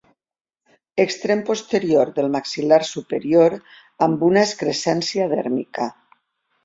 Extrem 1.03 1.43
posterior 1.49 2.11
del 2.15 2.31
maxil·lar 2.37 2.81
superior 2.93 3.59
amb 4.07 4.25
una 4.31 4.45
excrescència 4.49 5.29
dèrmica. 5.35 5.93